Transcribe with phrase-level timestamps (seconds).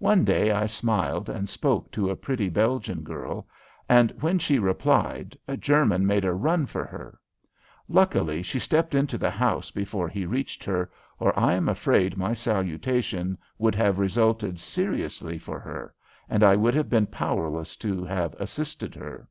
[0.00, 3.48] One day I smiled and spoke to a pretty Belgian girl,
[3.88, 7.18] and when she replied a German made a run for her.
[7.88, 12.34] Luckily she stepped into the house before he reached her or I am afraid my
[12.34, 15.94] salutation would have resulted seriously for her
[16.28, 19.26] and I would have been powerless to have assisted her.